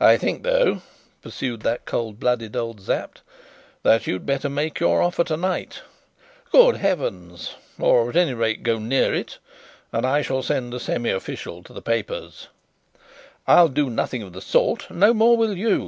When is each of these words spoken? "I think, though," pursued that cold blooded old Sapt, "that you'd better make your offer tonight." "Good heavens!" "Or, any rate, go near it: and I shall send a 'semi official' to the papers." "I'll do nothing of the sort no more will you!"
"I 0.00 0.16
think, 0.16 0.42
though," 0.42 0.82
pursued 1.22 1.60
that 1.60 1.84
cold 1.84 2.18
blooded 2.18 2.56
old 2.56 2.80
Sapt, 2.82 3.22
"that 3.84 4.04
you'd 4.04 4.26
better 4.26 4.48
make 4.48 4.80
your 4.80 5.00
offer 5.00 5.22
tonight." 5.22 5.82
"Good 6.50 6.78
heavens!" 6.78 7.54
"Or, 7.78 8.10
any 8.18 8.34
rate, 8.34 8.64
go 8.64 8.80
near 8.80 9.14
it: 9.14 9.38
and 9.92 10.04
I 10.04 10.20
shall 10.22 10.42
send 10.42 10.74
a 10.74 10.80
'semi 10.80 11.10
official' 11.10 11.62
to 11.62 11.72
the 11.72 11.80
papers." 11.80 12.48
"I'll 13.46 13.68
do 13.68 13.88
nothing 13.88 14.24
of 14.24 14.32
the 14.32 14.42
sort 14.42 14.90
no 14.90 15.14
more 15.14 15.36
will 15.36 15.56
you!" 15.56 15.84